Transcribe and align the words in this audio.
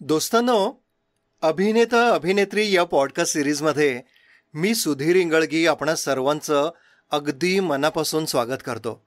दोस्तांनो 0.00 0.84
अभिनेता 1.42 2.14
अभिनेत्री 2.14 2.74
या 2.74 2.84
पॉडकास्ट 2.84 3.32
सिरीजमध्ये 3.32 4.00
मी 4.54 4.74
सुधीर 4.74 5.16
इंगळगी 5.16 5.66
आपणा 5.66 5.94
सर्वांचं 5.94 6.70
अगदी 7.10 7.60
मनापासून 7.60 8.26
स्वागत 8.26 8.62
करतो. 8.64 9.06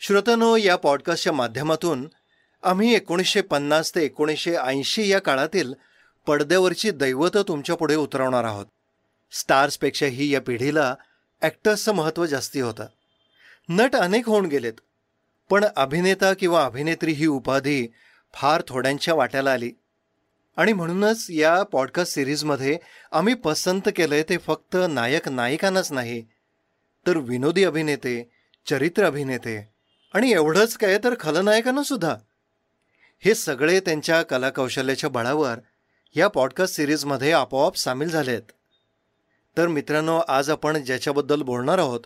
श्रोतनो 0.00 0.56
या 0.56 0.76
पॉडकास्टच्या 0.76 1.32
माध्यमातून 1.32 2.08
आम्ही 2.62 2.94
एकोणीसशे 2.94 3.40
पन्नास 3.40 3.94
ते 3.94 4.04
एकोणीसशे 4.04 4.54
ऐंशी 4.54 5.08
या 5.08 5.18
काळातील 5.18 5.74
पडद्यावरची 6.26 6.90
दैवतं 6.90 7.42
तुमच्यापुढे 7.48 7.96
उतरवणार 7.96 8.44
आहोत. 8.44 8.66
स्टार्सपेक्षाही 9.34 10.32
या 10.34 10.40
पिढीला 10.40 10.94
ॲक्टर्सचं 11.42 11.92
महत्त्व 11.92 12.26
जास्ती 12.26 12.60
होतं. 12.60 12.86
नट 13.68 13.96
अनेक 13.96 14.26
होऊन 14.26 14.46
गेलेत 14.46 14.80
पण 15.50 15.64
अभिनेता 15.76 16.32
किंवा 16.34 16.64
अभिनेत्री 16.64 17.12
ही 17.12 17.26
उपाधी 17.26 17.86
फार 18.34 18.62
थोड्यांच्या 18.68 19.14
वाट्याला 19.14 19.52
आली. 19.52 19.70
आणि 20.56 20.72
म्हणूनच 20.72 21.26
या 21.30 21.62
पॉडकास्ट 21.62 22.12
सिरीजमध्ये 22.12 22.78
आम्ही 23.12 23.34
पसंत 23.34 23.88
केलंय 23.96 24.22
ते 24.22 24.36
फक्त 24.36 24.76
नायक 24.90 25.28
नायिकांनाच 25.28 25.92
नाही 25.92 26.22
तर 27.06 27.16
विनोदी 27.18 27.64
अभिनेते 27.64 28.22
चरित्र 28.66 29.04
अभिनेते 29.04 29.56
आणि 30.14 30.32
एवढंच 30.32 30.76
काय 30.76 30.98
तर 31.04 31.14
खलनायकांनासुद्धा 31.20 32.14
हे 33.22 33.34
सगळे 33.34 33.80
त्यांच्या 33.80 34.22
कलाकौशल्याच्या 34.22 35.10
बळावर 35.10 35.58
या 36.16 36.28
पॉडकास्ट 36.28 36.74
सिरीजमध्ये 36.74 37.32
आपोआप 37.32 37.76
सामील 37.76 38.08
झाले 38.08 38.30
आहेत 38.30 38.52
तर 39.56 39.68
मित्रांनो 39.68 40.18
आज 40.18 40.50
आपण 40.50 40.76
ज्याच्याबद्दल 40.76 41.42
बोलणार 41.42 41.78
आहोत 41.78 42.00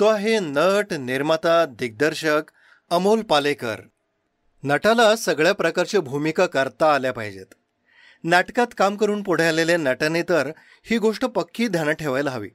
तो 0.00 0.06
आहे 0.06 0.38
नट 0.40 0.92
निर्माता 0.92 1.64
दिग्दर्शक 1.64 2.42
अमोल 2.90 3.22
पालेकर. 3.22 3.80
नटाला 4.64 5.16
सगळ्या 5.16 5.52
प्रकारच्या 5.52 6.00
भूमिका 6.00 6.46
करता 6.46 6.94
आल्या 6.94 7.12
पाहिजेत. 7.12 7.54
नाटकात 8.24 8.66
काम 8.78 8.96
करून 8.96 9.22
पुढे 9.22 9.44
आलेल्या 9.44 9.76
नटाने 9.76 10.22
तर 10.22 10.50
ही 10.84 10.98
गोष्ट 10.98 11.24
पक्की 11.24 11.68
ध्यानात 11.68 11.94
ठेवायला 11.94 12.30
हवी. 12.30 12.50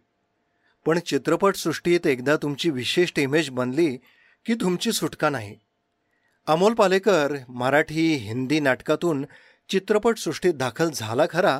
पण 0.85 0.99
चित्रपटसृष्टीत 0.99 2.07
एकदा 2.07 2.35
तुमची 2.35 2.69
विशिष्ट 2.69 3.19
इमेज 3.19 3.49
बनली 3.49 3.97
की 4.45 4.53
तुमची 4.53 4.91
सुटका 4.91 5.29
नाही. 5.29 5.55
अमोल 6.47 6.73
पालेकर 6.73 7.33
मराठी 7.49 8.15
हिंदी 8.15 8.59
नाटकातून 8.59 9.25
चित्रपटसृष्टीत 9.69 10.53
दाखल 10.53 10.89
झाला 10.93 11.25
खरा 11.29 11.59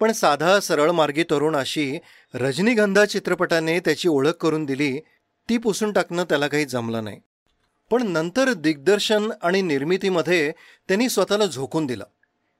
पण 0.00 0.12
साधा 0.12 0.60
सरळ 0.60 0.90
मार्गी 0.90 1.22
तरुण 1.22 1.56
अशी 1.56 1.98
रजनीगंधा 2.34 3.04
चित्रपटाने 3.04 3.80
त्याची 3.80 4.08
ओळख 4.08 4.30
करून 4.30 4.64
दिली 4.64 5.00
ती 5.48 5.58
पुसून 5.58 5.92
टाकणं 5.92 6.24
त्याला 6.24 6.46
काही 6.46 6.64
जमलं 6.64 7.04
नाही. 7.04 7.20
पण 7.90 8.06
नंतर 8.06 8.52
दिग्दर्शन 8.52 9.32
आणि 9.42 9.62
निर्मितीमध्ये 9.62 10.52
त्यांनी 10.88 11.08
स्वतःला 11.08 11.46
झोकून 11.46 11.86
दिलं 11.86 12.04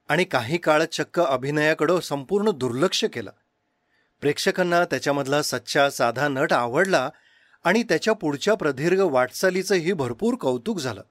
आणि 0.08 0.24
काही 0.24 0.58
काळ 0.58 0.82
चक्क 0.92 1.20
अभिनयाकडं 1.20 2.00
संपूर्ण 2.00 2.50
दुर्लक्ष 2.50 3.04
केलं. 3.04 3.30
प्रेक्षकांना 4.20 4.84
त्याच्यामधला 4.84 5.42
सच्चा 5.42 5.90
साधा 5.90 6.28
नट 6.28 6.52
आवडला 6.52 7.10
आणि 7.64 7.82
त्याच्या 7.82 8.14
पुढच्या 8.14 8.54
प्रदीर्घ 8.54 9.00
वाटचालीचंही 9.00 9.92
भरपूर 9.92 10.34
कौतुक 10.34 10.78
झालं. 10.78 11.02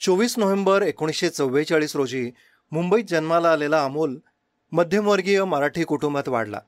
चोवीस 0.00 0.38
नोव्हेंबर 0.38 0.82
एकोणीसशे 0.82 1.30
चव्वेचाळीस 1.30 1.96
रोजी 1.96 2.30
मुंबईत 2.72 3.04
जन्माला 3.08 3.52
आलेला 3.52 3.84
अमोल 3.84 4.18
मध्यमवर्गीय 4.72 5.44
मराठी 5.44 5.84
कुटुंबात 5.84 6.28
वाढला. 6.28 6.60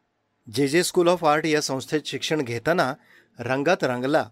जे 0.54 0.68
जे 0.68 0.84
स्कूल 0.84 1.08
ऑफ 1.08 1.24
आर्ट 1.24 1.46
या 1.46 1.60
संस्थेत 1.62 2.00
शिक्षण 2.06 2.40
घेताना 2.40 2.94
रंगात 3.38 3.76
रंगला. 3.82 4.28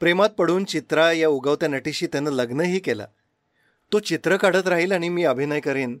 प्रेमात 0.00 0.28
पडून 0.28 0.64
चित्रा 0.64 1.12
या 1.12 1.28
उगवत्या 1.28 1.68
नटीशी 1.68 2.06
त्यानं 2.06 2.30
लग्नही 2.30 2.78
केलं. 2.78 3.04
तो 3.92 3.98
चित्र 3.98 4.36
काढत 4.36 4.68
राहील 4.68 4.92
आणि 4.92 5.08
मी 5.08 5.24
अभिनय 5.24 5.60
करेन. 5.60 5.98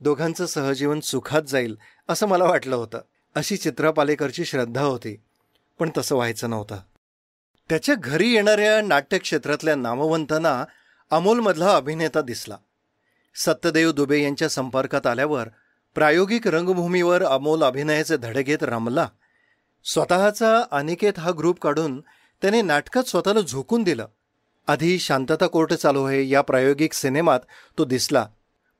दोघांचं 0.00 0.46
सहजीवन 0.46 1.00
सुखात 1.00 1.42
जाईल 1.42 1.78
असं 2.08 2.26
मला 2.26 2.44
वाटलं 2.44 2.76
होतं. 2.76 3.00
अशी 3.34 3.56
चित्रा 3.56 3.90
पालेकरची 3.90 4.44
श्रद्धा 4.44 4.82
होती 4.82 5.20
पण 5.78 5.90
तसं 5.96 6.14
व्हायचं 6.14 6.50
नव्हतं. 6.50 6.76
त्याच्या 7.68 7.94
घरी 7.94 8.34
येणाऱ्या 8.34 8.82
नाट्यक्षेत्रातल्या 8.82 9.74
नामवंतांना 9.74 10.64
अमोलमधला 11.10 11.76
अभिनेता 11.76 12.20
दिसला. 12.20 12.56
सत्यदेव 13.34 13.92
दुबे 13.92 14.22
यांच्या 14.22 14.48
संपर्कात 14.48 15.06
आल्यावर 15.06 15.48
प्रायोगिक 15.94 16.46
रंगभूमीवर 16.46 17.22
अमोल 17.22 17.62
अभिनयाचे 17.62 18.16
धडे 18.16 18.42
घेत 18.42 18.62
रमला. 18.62 19.08
स्वतःचा 19.84 20.62
अनिकेत 20.70 21.18
हा 21.18 21.30
ग्रुप 21.38 21.60
काढून 21.60 22.00
त्याने 22.42 22.62
नाटकात 22.62 23.04
स्वतःला 23.04 23.40
झोकून 23.40 23.82
दिलं. 23.82 24.06
आधी 24.66 24.98
शांतता 24.98 25.46
कोर्ट 25.46 25.72
चालू 25.72 26.04
आहे 26.04 26.28
या 26.28 26.40
प्रायोगिक 26.40 26.92
सिनेमात 26.92 27.40
तो 27.78 27.84
दिसला. 27.84 28.26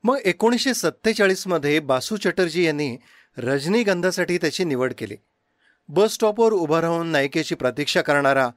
मग 0.03 0.17
एकोणीसशे 0.25 0.73
सत्तेचाळीसमध्ये 0.73 1.79
बासू 1.79 2.17
चटर्जी 2.17 2.65
यांनी 2.65 2.97
रजनीगंधासाठी 3.37 4.37
त्याची 4.37 4.63
निवड 4.63 4.93
केली. 4.97 5.15
बस 5.87 6.13
स्टॉपवर 6.13 6.51
उभा 6.51 6.81
राहून 6.81 7.07
नायिकेची 7.07 7.55
प्रतीक्षा 7.55 8.01
करणारा 8.01 8.49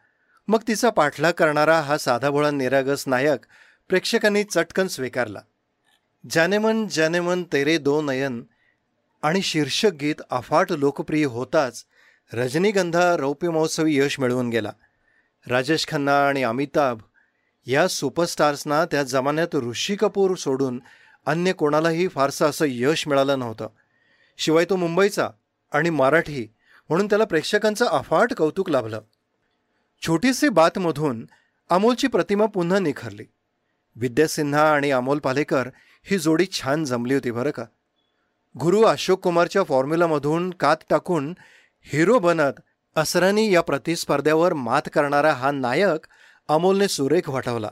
मग 0.49 0.59
तिचा 0.69 0.91
पाठलाग 0.91 1.33
करणारा 1.33 1.81
हा 1.81 1.99
साधाभोळा 1.99 2.51
निरागस 2.51 3.05
नायक 3.07 3.41
प्रेक्षकांनी 3.89 4.45
चटकन 4.45 4.87
स्वीकारला. 4.87 5.41
जानेमन 6.31 6.87
जानेमन 6.89 7.45
तेरे 7.45 7.79
दो 7.79 8.03
नयन 8.03 8.43
आणि 9.23 9.43
शीर्षक 9.43 9.91
गीत 9.93 10.15
अफाट 10.31 10.73
लोकप्रिय 10.73 11.25
होताच 11.25 11.85
रजनीगंधा 12.33 13.17
रौप्य 13.17 13.51
महोत्सवी 13.51 13.99
यश 13.99 14.21
मिळवून 14.21 14.51
गेला. 14.51 14.73
राजेश 15.47 15.87
खन्ना 15.89 16.29
आणि 16.29 16.43
अमिताभ 16.43 16.99
या 17.67 17.89
सुपरस्टार्सना 17.89 18.85
त्या 18.85 19.03
जमान्यात 19.03 19.57
ऋषी 19.57 19.97
कपूर 19.97 20.35
सोडून 20.35 20.83
अन्य 21.27 21.53
कोणालाही 21.53 22.09
फारसं 22.09 22.47
असं 22.47 22.65
यश 22.69 23.09
मिळालं 23.09 23.39
नव्हतं. 23.39 23.69
शिवाय 24.39 24.65
तो 24.65 24.77
मुंबईचा 24.77 25.29
आणि 25.73 25.91
मराठी 25.91 26.55
म्हणून 26.89 27.07
त्याला 27.07 27.25
प्रेक्षकांचं 27.25 27.87
अफाट 27.87 28.33
कौतुक 28.33 28.71
लाभलं. 28.71 29.01
छोटीसी 30.07 30.49
बातमधून 30.49 31.27
अमोलची 31.71 32.07
प्रतिमा 32.07 32.47
पुन्हा 32.47 32.79
निखरली. 32.79 33.25
विद्या 33.99 34.29
सिन्हा 34.29 34.73
आणि 34.73 34.91
अमोल 34.91 35.19
पालेकर 35.19 35.69
ही 36.05 36.19
जोडी 36.19 36.47
छान 36.53 36.85
जमली 36.85 37.15
होती 37.15 37.31
बरं 37.31 37.51
का? 37.51 37.65
गुरु 38.61 38.83
अशोक 38.83 39.21
कुमारच्या 39.21 39.63
फॉर्म्युलामधून 39.65 40.51
कात 40.51 40.77
टाकून 40.91 41.35
हिरो 41.83 42.19
बनत 42.19 42.61
असरानी 42.97 43.55
या 43.55 43.61
प्रतिस्पर्ध्यावर 43.61 44.53
मात 44.53 44.83
करणारा 44.93 45.33
हा 45.33 45.51
नायक 45.51 46.07
अमोलने 46.49 46.89
सुरेख 46.89 47.29
वाटवला 47.29 47.71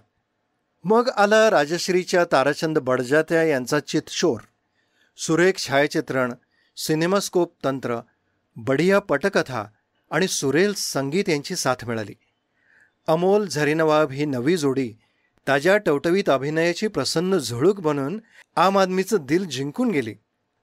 मग 0.84 1.08
आला 1.16 1.50
राजश्रीच्या 1.50 2.24
ताराचंद 2.32 2.78
बडजात्या 2.78 3.42
यांचा 3.42 3.80
चितशोर. 3.80 4.40
सुरेख 5.16 5.52
छायाचित्रण 5.56 6.32
सिनेमास्कोप 6.76 7.54
तंत्र 7.64 8.00
बढिया 8.56 8.98
पटकथा 8.98 9.64
आणि 10.10 10.28
सुरेल 10.28 10.72
संगीत 10.76 11.28
यांची 11.28 11.56
साथ 11.56 11.84
मिळाली. 11.86 12.14
अमोल 13.06 13.46
झरीनवाब 13.46 14.10
ही 14.10 14.24
नवी 14.24 14.56
जोडी 14.56 14.92
ताज्या 15.48 15.76
टवटवीत 15.76 16.28
अभिनयाची 16.28 16.88
प्रसन्न 16.88 17.38
झुळूक 17.38 17.80
बनून 17.80 18.20
आम 18.56 18.78
आदमीचं 18.78 19.16
दिल 19.20 19.44
जिंकून 19.44 19.90
गेली. 19.90 20.14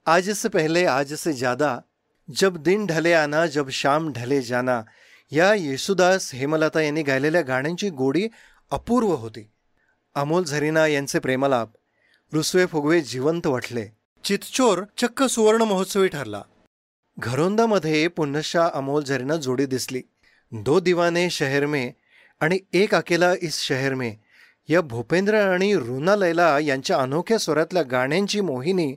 आज 0.05 0.29
से 0.29 0.49
पहले 0.49 0.85
आज 0.85 1.13
से 1.13 1.33
ज्यादा 1.33 1.79
जब 2.35 2.57
दिन 2.57 2.85
ढले 2.85 3.13
आना 3.13 3.45
जब 3.45 3.69
शाम 3.69 4.11
ढले 4.13 4.41
जाना 4.41 4.81
या 5.31 5.53
येसुदास 5.53 6.33
हेमलता 6.33 6.81
यांनी 6.81 7.03
गायलेल्या 7.03 7.41
गाण्यांची 7.41 7.89
गोडी 7.89 8.27
अपूर्व 8.71 9.07
होती. 9.07 9.49
अमोल 10.16 10.44
झरीना 10.44 10.88
यांचे 10.88 11.19
प्रेमलाप 11.19 11.69
रुसवे 12.33 12.65
फुगवे 12.65 13.01
जिवंत 13.01 13.47
वाटले. 13.47 13.85
चितचोर 14.23 14.83
चक्क 14.97 15.23
सुवर्ण 15.23 15.61
महोत्सवी 15.61 16.07
ठरला. 16.07 16.41
घरोंदामध्ये 17.17 18.07
पुनशा 18.07 18.69
अमोल 18.73 19.03
झरीना 19.03 19.35
जोडी 19.35 19.65
दिसली. 19.65 20.01
दो 20.51 20.80
दिवाने 20.80 21.30
शहर 21.30 21.65
में 21.65 21.91
आणि 22.41 22.59
एक 22.74 22.95
अकेला 22.95 23.33
इस 23.41 23.59
शहर 23.59 23.94
में 23.94 24.15
या 24.68 24.81
भूपेंद्र 24.81 25.42
आणि 25.42 25.75
रुना 25.75 26.15
लैला 26.15 26.60
यांच्या 26.60 26.98
अनोख्या 26.98 27.38
स्वरातल्या 27.38 27.83
गाण्यांची 27.83 28.42
मोहिनी 28.42 28.95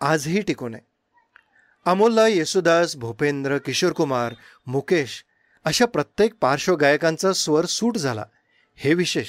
आजही 0.00 0.40
टिकून 0.40 0.74
आहे. 0.74 0.86
अमोलला 1.84 2.28
येसुदास 2.28 2.96
भूपेंद्र 2.96 3.58
किशोर 3.58 3.92
कुमार 3.92 4.34
मुकेश 4.66 5.24
अशा 5.64 5.86
प्रत्येक 5.86 6.34
पार्श्वगायकांचा 6.40 7.32
स्वर 7.32 7.66
सूट 7.66 7.96
झाला. 7.96 8.24
हे 8.76 8.94
विशेष. 8.94 9.28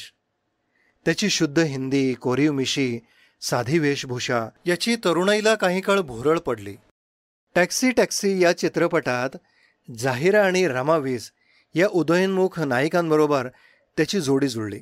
त्याची 1.05 1.29
शुद्ध 1.29 1.59
हिंदी 1.59 2.13
कोरीव 2.13 2.51
मिशी 2.51 2.99
साधी 3.41 3.79
वेशभूषा 3.79 4.47
याची 4.65 4.95
तरुणाईला 4.95 5.55
काही 5.55 5.81
काळ 5.81 5.99
भुरळ 5.99 6.39
पडली. 6.39 6.75
टॅक्सी 7.55 7.91
टॅक्सी 7.91 8.43
या 8.43 8.57
चित्रपटात 8.57 9.29
जाहिरा 9.97 10.45
आणि 10.45 10.67
रमावीस 10.67 11.31
या 11.75 11.87
उदयनमुख 11.91 12.59
नायिकांबरोबर 12.59 13.47
त्याची 13.97 14.21
जोडी 14.21 14.47
जुळली. 14.47 14.79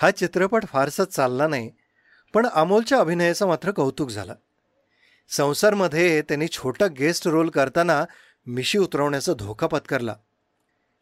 हा 0.00 0.10
चित्रपट 0.10 0.64
फारसा 0.66 1.04
चालला 1.04 1.46
नाही 1.46 1.70
पण 2.34 2.46
अमोलच्या 2.46 2.98
अभिनयाचं 2.98 3.46
मात्र 3.46 3.70
कौतुक 3.70 4.10
झालं. 4.10 4.34
संसारमध्ये 5.28 6.22
त्यांनी 6.22 6.46
छोटा 6.48 6.86
गेस्ट 6.86 7.28
रोल 7.28 7.48
करताना 7.48 8.04
मिशी 8.46 8.78
उतरवण्याचा 8.78 9.32
धोका 9.32 9.66
पत्करला. 9.66 10.14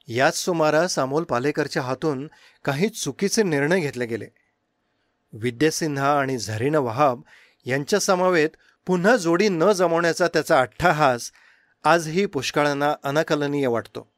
याच 0.08 0.37
सुमारास 0.37 0.98
अमोल 0.98 1.25
पालेकरच्या 1.25 1.82
हातून 1.82 2.28
काही 2.64 2.88
चुकीचे 2.88 3.43
निर्णय 3.43 3.81
घेतले 3.81 4.06
गेले. 4.06 4.26
विद्यासिन्हा 5.32 6.20
आणि 6.20 6.38
झरीन 6.38 6.75
वहाब 6.75 7.20
यांच्या 7.64 8.00
समवेत 8.00 8.50
पुन्हा 8.87 9.16
जोडी 9.16 9.49
न 9.49 9.72
जमवण्याचा 9.72 10.28
त्याचा 10.28 10.60
अट्ठाहास 10.60 11.32
आजही 11.84 12.26
पुष्कळांना 12.26 12.94
अनाकलनीय 13.02 13.66
वाटतो. 13.66 14.15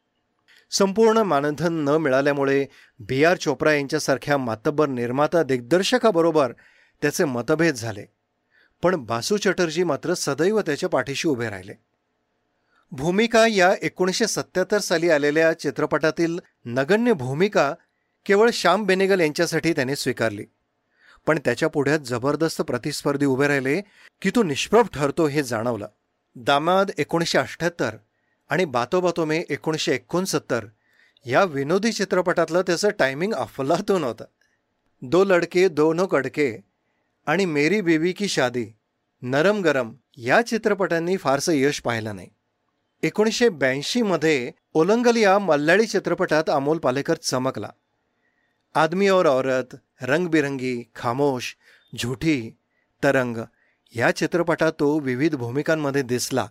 संपूर्ण 0.71 1.19
मानधन 1.19 1.75
न 1.75 1.89
मिळाल्यामुळे 1.89 2.67
बी 2.99 3.25
आर 3.25 3.37
चोप्रा 3.37 3.73
यांच्यासारख्या 3.73 4.39
मातब्बर 4.39 4.89
निर्माता 4.89 5.43
दिग्दर्शकाबरोबर 5.43 6.53
त्याचे 7.03 7.25
मतभेद 7.25 7.75
झाले. 7.75 8.05
पण 8.83 8.97
बासू 8.97 9.37
चटर्जी 9.37 9.85
मात्र 9.85 10.15
सदैव 10.15 10.61
त्याच्या 10.61 10.89
पाठीशी 10.89 11.29
उभे 11.29 11.51
राहिले. 11.51 11.73
भूमिका 12.93 13.47
या 13.47 13.75
एकोणीसशे 13.83 14.27
सत्याहत्तर 14.27 14.79
साली 14.79 15.11
आलेल्या 15.11 15.53
चित्रपटातील 15.53 16.39
नगण्य 16.65 17.13
भूमिका 17.13 17.75
केवळ 18.27 18.51
श्याम 18.53 18.85
बेनेगल 18.85 19.21
यांच्यासाठी 19.21 19.73
त्याने 19.73 19.97
स्वीकारली. 19.97 20.45
पण 21.27 21.39
त्याच्या 21.45 21.69
पुढ्यात 21.69 21.99
जबरदस्त 21.99 22.63
प्रतिस्पर्धी 22.63 23.27
उभे 23.27 23.49
राहिले 23.49 23.81
की 24.23 24.31
तो 24.31 24.43
निष्प्रभ 24.43 24.87
ठरतो 24.95 25.27
हे 25.27 25.43
जाणवलं. 25.43 25.89
दामाद 26.37 26.91
एकोणीसशे 26.99 27.39
अठ्ठ्याहत्तर 27.39 27.97
आणि 28.49 28.65
बातो 28.65 29.01
बातो 29.01 29.25
मे 29.25 29.45
एकोणीसशे 29.49 29.95
एकोणसत्तर 29.95 30.67
या 31.27 31.45
विनोदी 31.45 31.93
चित्रपटातलं 31.93 32.63
त्याचं 32.63 32.89
टायमिंग 32.99 33.35
अफलातून 33.35 34.05
होतं. 34.05 34.25
दो 35.03 35.25
लडके 35.25 35.69
दोनो 35.69 36.07
कडके 36.07 36.59
आणि 37.27 37.45
मेरी 37.45 37.81
बेबी 37.81 38.13
की 38.13 38.29
शादी 38.29 38.67
नरम 39.23 39.61
गरम 39.61 39.93
या 40.17 40.43
चित्रपटांनी 40.43 41.17
फारसं 41.17 41.53
यश 41.53 41.81
पाहिलं 41.81 42.17
नाही. 42.17 42.29
एकोणीसशे 43.03 43.49
ब्याऐंशीमध्ये 43.49 44.51
ओलंगल 44.75 45.17
या 45.17 45.39
मल्याळी 45.39 45.87
चित्रपटात 45.87 46.45
अमोल 46.49 46.79
पालेकर 46.79 47.15
चमकला. 47.15 47.71
आदमी 48.75 49.09
और 49.09 49.27
औरत 49.27 49.77
रंगबिरंगी 50.03 50.83
खामोश 50.97 51.57
झुठी 51.99 52.51
तरंग 53.03 53.37
या 53.97 54.11
चित्रपटात 54.11 54.73
तो 54.81 54.99
विविध 54.99 55.35
भूमिकांमध्ये 55.35 56.03
दिसला. 56.03 56.47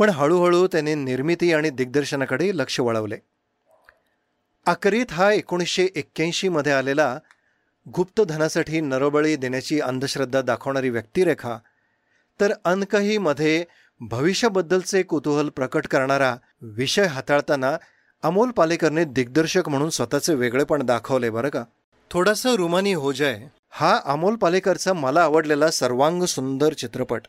पण 0.00 0.10
हळूहळू 0.10 0.66
त्याने 0.66 0.94
निर्मिती 0.94 1.52
आणि 1.52 1.70
दिग्दर्शनाकडे 1.70 2.50
लक्ष 2.54 2.80
वळवले. 2.80 3.16
आकरीत 4.66 5.06
हा 5.10 5.32
एकोणीसशे 5.32 5.88
एक्क्याऐंशीमध्ये 5.94 6.72
आलेला 6.72 7.18
गुप्तधनासाठी 7.94 8.80
नरोबळी 8.80 9.36
देण्याची 9.36 9.80
अंधश्रद्धा 9.80 10.42
दाखवणारी 10.42 10.90
व्यक्तिरेखा 10.90 11.58
तर 12.40 12.52
अनकहीमध्ये 12.64 13.64
भविष्याबद्दलचे 14.00 15.02
कुतूहल 15.02 15.48
प्रकट 15.48 15.86
करणारा 15.86 16.36
विषय 16.62 17.06
हाताळताना 17.06 17.76
अमोल 18.22 18.50
पालेकरने 18.50 19.04
दिग्दर्शक 19.04 19.68
म्हणून 19.68 19.90
स्वतःचे 19.90 20.34
वेगळेपण 20.34 20.86
दाखवले 20.86 21.30
बरं 21.30 21.48
का? 21.48 21.64
थोडासा 22.10 22.56
रुमानी 22.56 22.92
हो 22.92 23.12
जाय 23.12 23.46
हा 23.70 24.00
अमोल 24.04 24.34
पालेकरचा 24.34 24.92
मला 24.92 25.22
आवडलेला 25.22 25.70
सर्वांग 25.70 26.22
सुंदर 26.22 26.72
चित्रपट. 26.72 27.22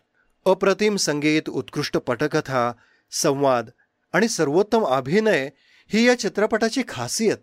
अप्रतिम 0.46 0.96
संगीत 0.96 1.50
उत्कृष्ट 1.50 1.98
पटकथा 1.98 2.72
संवाद 3.12 3.70
आणि 4.14 4.28
सर्वोत्तम 4.28 4.84
अभिनय 4.84 5.50
ही 5.88 6.08
या 6.08 6.20
चित्रपटाची 6.20 6.82
खासियत. 6.88 7.38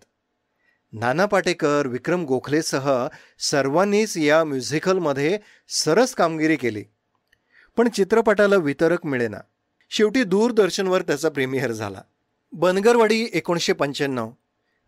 नाना 0.93 1.27
पाटेकर 1.27 1.87
विक्रम 1.87 2.25
गोखलेसह 2.25 3.09
सर्वांनीच 3.39 4.17
या 4.17 4.45
म्युझिकलमध्ये 4.45 5.39
सरस 5.69 6.15
कामगिरी 6.15 6.57
केली. 6.57 6.85
पण 7.77 7.89
चित्रपटाला 7.89 8.57
वितरक 8.57 9.07
मिळेना. 9.07 9.39
शेवटी 9.91 10.25
दूरदर्शनवर 10.25 11.03
त्याचा 11.03 11.29
प्रीमियर 11.29 11.73
झाला. 11.73 12.03
बनगरवाडी 12.53 13.27
एकोणीसशे 13.33 13.73
पंच्याण्णव 13.73 14.31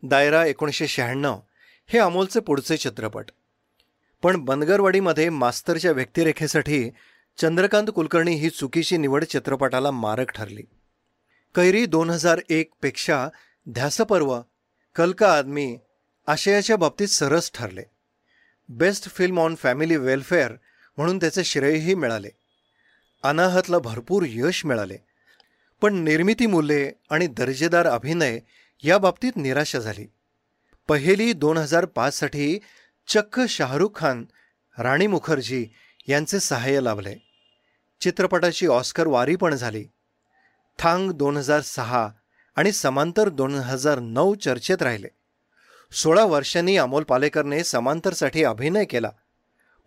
दायरा 0.03 0.47
एकोणीसशे 0.47 0.87
शहाण्णव 0.87 1.39
हे 1.87 1.99
अमोलचे 1.99 2.41
पुढचे 2.41 2.77
चित्रपट. 2.77 3.25
पण 4.23 4.37
बनगरवाडीमध्ये 4.37 5.29
मास्तरच्या 5.29 5.93
व्यक्तिरेखेसाठी 5.93 6.91
चंद्रकांत 7.41 7.87
कुलकर्णी 7.95 8.35
ही 8.35 8.51
चुकीची 8.51 8.97
निवड 8.97 9.25
चित्रपटाला 9.25 9.91
मारक 9.91 10.31
ठरली. 10.31 10.63
कैरी 11.55 11.87
दोन 11.87 12.11
हजार 12.11 12.41
एकपेक्षा 12.49 13.29
ध्यासपर्व 13.69 14.41
कलका 14.97 15.39
आदमी 15.39 15.79
आशयाच्या 16.27 16.77
बाबतीत 16.77 17.09
सरस 17.09 17.51
ठरले. 17.55 17.83
Best 18.69 19.09
film 19.09 19.41
on 19.41 19.55
family 19.55 19.97
welfare 19.97 20.53
म्हणून 20.97 21.19
त्याचे 21.19 21.45
श्रेयही 21.45 21.95
मिळाले. 21.95 22.29
अनाहतला 23.23 23.79
भरपूर 23.79 24.23
यश 24.29 24.67
मिळाले. 24.67 24.97
पण 25.81 25.95
निर्मिती 25.95 26.47
मूल्ये 26.47 26.93
आणि 27.11 27.27
दर्जेदार 27.27 27.87
अभिनय 27.87 28.41
या 28.85 28.99
बाबतीत 28.99 29.33
निराशा 29.37 29.79
झाली. 29.79 30.07
पहिली 30.89 31.33
दोन 31.33 31.57
हजार 31.57 31.85
पाचसाठी 31.85 32.59
चक्क 33.09 33.41
शाहरुख 33.49 33.91
खान 33.95 34.25
राणी 34.79 35.07
मुखर्जी 35.07 35.69
यांचे 36.09 36.41
सहाय्य 36.41 36.81
लाभले. 36.81 37.30
चित्रपटाची 38.01 38.67
ऑस्कर 38.67 39.07
वारी 39.07 39.37
पण 39.37 39.55
झाली. 39.55 39.85
थांग 40.79 41.11
दोन 41.11 41.37
हजार 41.37 41.61
सहा 41.61 42.09
आणि 42.57 42.73
समांतर 42.73 43.29
दोन 43.29 43.55
हजार 43.55 43.99
नऊ 43.99 44.35
चर्चेत 44.35 44.83
राहिले. 44.83 45.09
सोळा 45.93 46.25
वर्षांनी 46.25 46.77
अमोल 46.77 47.03
पालेकरने 47.03 47.65
समांतरसाठी 47.65 48.45
अभिनय 48.45 48.85
केला 48.85 49.11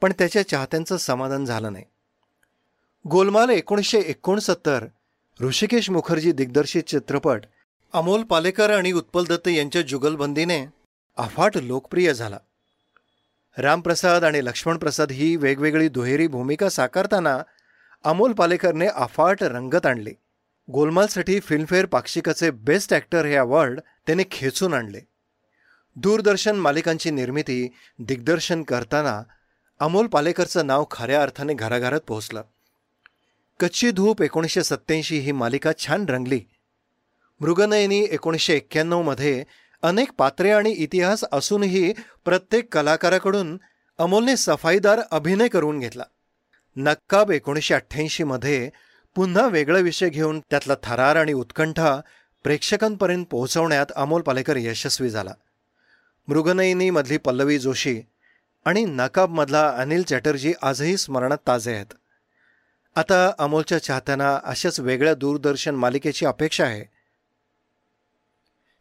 पण 0.01 0.11
त्याच्या 0.11 0.47
चाहत्यांचं 0.47 0.97
समाधान 0.97 1.45
झालं 1.45 1.73
नाही. 1.73 1.85
गोलमाल 3.05 3.49
एकोणीसशे 3.49 3.99
एकोणसत्तर 3.99 4.85
ऋषिकेश 5.41 5.89
मुखर्जी 5.89 6.31
दिग्दर्शित 6.31 6.83
चित्रपट 6.83 7.45
अमोल 7.93 8.23
पालेकर 8.23 8.69
आणि 8.69 8.91
उत्पल 8.91 9.25
दत्त 9.25 9.47
यांच्या 9.47 9.81
जुगलबंदीने 9.81 10.65
अफाट 11.17 11.57
लोकप्रिय 11.57 12.13
झाला. 12.13 12.37
रामप्रसाद 13.57 14.23
आणि 14.23 14.45
लक्ष्मणप्रसाद 14.45 15.11
ही 15.11 15.35
वेगवेगळी 15.35 15.89
दुहेरी 15.89 16.27
भूमिका 16.27 16.69
साकारताना 16.69 17.37
अमोल 18.03 18.33
पालेकरने 18.33 18.87
अफाट 18.87 19.43
रंगत 19.43 19.85
आणली. 19.85 20.13
गोलमालसाठी 20.71 21.39
फिल्मफेअर 21.39 21.85
पाक्षिकाचे 21.85 22.51
बेस्ट 22.51 22.93
ॲक्टर 22.93 23.25
हे 23.25 23.35
अवॉर्ड 23.35 23.79
त्याने 23.79 24.23
खेचून 24.31 24.73
आणले. 24.73 24.99
दूरदर्शन 25.95 26.55
मालिकांची 26.55 27.11
निर्मिती 27.11 27.67
दिग्दर्शन 27.99 28.63
करताना 28.63 29.23
अमोल 29.79 30.07
पालेकरचं 30.07 30.67
नाव 30.67 30.85
खऱ्या 30.91 31.21
अर्थाने 31.21 31.53
घराघरात 31.53 31.99
पोहोचलं. 31.99 32.41
कच्ची 33.59 33.91
धूप 33.91 34.21
एकोणीसशे 34.21 34.63
सत्त्याऐंशी 34.63 35.17
ही 35.17 35.31
मालिका 35.31 35.71
छान 35.79 36.05
रंगली. 36.09 36.41
मृगनयनी 37.41 38.07
एकोणीसशे 38.11 38.53
एक्क्याण्णवमध्ये 38.53 39.43
अनेक 39.81 40.11
पात्रे 40.17 40.51
आणि 40.51 40.71
इतिहास 40.71 41.23
असूनही 41.31 41.93
प्रत्येक 42.25 42.73
कलाकाराकडून 42.73 43.57
अमोलने 43.97 44.37
सफाईदार 44.37 44.99
अभिनय 45.11 45.47
करून 45.47 45.79
घेतला. 45.79 46.03
नक्काब 46.75 47.31
एकोणीसशे 47.31 47.73
अठ्ठ्याऐंशीमध्ये 47.73 48.69
पुन्हा 49.15 49.47
वेगळा 49.47 49.79
विषय 49.79 50.09
घेऊन 50.09 50.39
त्यातला 50.39 50.73
थरार 50.83 51.15
आणि 51.15 51.33
उत्कंठा 51.33 51.99
प्रेक्षकांपर्यंत 52.43 53.25
पोहोचवण्यात 53.25 53.85
अमोल 53.95 54.21
पालेकर 54.21 54.57
यशस्वी 54.57 55.09
झाला. 55.09 55.33
मृगनयनीमधली 56.27 57.17
पल्लवी 57.17 57.59
जोशी 57.59 58.01
आणि 58.65 58.85
नकाबमधला 58.85 59.69
अनिल 59.69 60.03
चॅटर्जी 60.03 60.53
आजही 60.61 60.97
स्मरणात 60.97 61.37
ताजे 61.47 61.73
आहेत. 61.73 61.93
आता 62.95 63.33
अमोलच्या 63.37 63.83
चाहत्यांना 63.83 64.39
अशाच 64.43 64.79
वेगळ्या 64.79 65.13
दूरदर्शन 65.13 65.75
मालिकेची 65.75 66.25
अपेक्षा 66.25 66.63
आहे. 66.63 66.85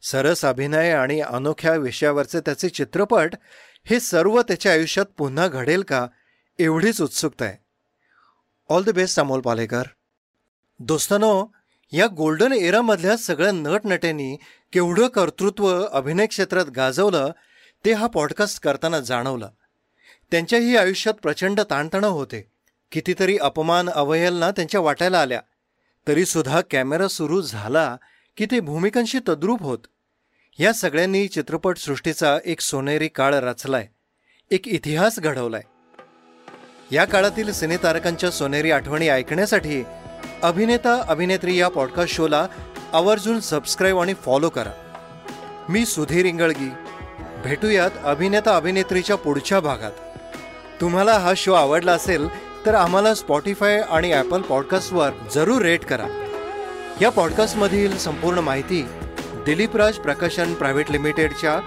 सरस 0.02 0.44
अभिनय 0.44 0.90
आणि 0.90 1.20
अनोख्या 1.20 1.74
विषयावरचे 1.74 2.40
त्याचे 2.40 2.68
चित्रपट 2.68 3.34
हे 3.84 4.00
सर्व 4.00 4.42
त्याच्या 4.42 4.72
आयुष्यात 4.72 5.06
पुन्हा 5.06 5.48
घडेल 5.48 5.82
का 5.82 6.06
एवढीच 6.58 7.02
उत्सुकता 7.02 7.44
आहे. 7.44 7.61
All 8.72 8.82
the 8.82 8.90
best 8.90 9.20
Amol 9.20 9.40
Palekar. 9.40 9.82
दोस्तानो 10.78 11.46
या 11.92 12.06
गोल्डन 12.06 12.52
एरामधल्या 12.52 13.16
सगळ्या 13.16 13.52
नटनट्यांनी 13.52 14.36
केवढं 14.72 15.08
कर्तृत्व 15.08 15.86
अभिनय 15.92 16.26
क्षेत्रात 16.26 16.66
गाजवलं 16.66 17.30
ते 17.84 17.92
हा 17.92 18.06
पॉडकास्ट 18.06 18.62
करताना 18.62 19.00
जाणवलं. 19.00 19.48
त्यांच्याही 20.30 20.76
आयुष्यात 20.76 21.14
प्रचंड 21.14 21.60
ताणतणाव 21.70 22.10
होते. 22.10 22.50
कितीतरी 22.92 23.38
अपमान 23.38 23.88
अवहेलना 23.88 24.50
त्यांच्या 24.50 24.80
वाटायला 24.80 25.20
आल्या. 25.20 25.40
तरीसुद्धा 26.08 26.60
कॅमेरा 26.70 27.08
सुरू 27.08 27.42
झाला 27.42 27.96
की 28.36 28.46
ते 28.46 28.60
भूमिकांशी 28.60 29.18
तद्रूप 29.28 29.62
होत. 29.62 29.78
या 30.58 30.72
सगळ्यांनी 30.72 31.28
चित्रपटसृष्टीचा 31.28 32.38
एक 32.44 32.60
सोनेरी 32.60 33.08
काळ 33.08 33.34
रचलाय. 33.34 33.88
एक 34.50 34.68
इतिहास 34.68 35.18
घडवलाय. 35.18 35.62
या 36.92 37.04
काळातील 37.04 37.52
सिनेतारकांच्या 37.52 38.30
सोनेरी 38.30 38.70
आठवणी 38.70 39.08
ऐकण्यासाठी 39.08 39.84
अभिनेता 40.42 41.02
अभिनेत्री 41.08 41.56
या 41.56 41.68
पॉडकास्ट 41.68 42.14
शोला 42.14 42.46
आवर्जून 42.92 43.40
सबस्क्राईब 43.40 43.98
आणि 43.98 44.14
फॉलो 44.14 44.48
करा. 44.48 44.70
मी 45.68 45.86
सुधीर 45.86 46.26
इंगळगी. 46.26 46.70
भेटूयात 47.44 47.90
अभिनेता 48.04 48.56
अभिनेत्रीच्या 48.56 49.16
पुढच्या 49.16 49.60
भागात. 49.60 49.92
तुम्हाला 50.80 51.12
हा 51.12 51.32
शो 51.36 51.52
आवडला 51.52 51.92
असेल 51.92 52.28
तर 52.66 52.74
आम्हाला 52.74 53.14
स्पॉटीफाय 53.14 53.80
आणि 53.80 54.12
ॲपल 54.12 54.42
पॉडकास्टवर 54.42 55.10
जरूर 55.34 55.62
रेट 55.62 55.84
करा. 55.84 56.06
या 57.00 57.10
पॉडकास्टमधील 57.10 57.96
संपूर्ण 57.98 58.38
माहिती 58.38 58.86
दिलीपराज 59.46 59.94
प्रकाशन 59.94 60.54
प्रायव्हेट 60.54 60.90
लिमिटेडच्या 60.90 61.60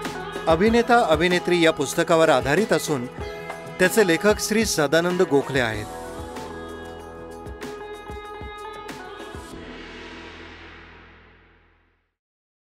अभिनेता 0.46 1.06
अभिनेत्री 1.08 1.60
या 1.60 1.70
पुस्तकावर 1.70 2.28
आधारित 2.28 2.72
असून 2.72 3.06
त्याचे 3.78 4.06
लेखक 4.06 4.40
श्री 4.40 4.64
सदानंद 4.64 5.22
गोखले 5.22 5.60
आहेत. 5.60 6.05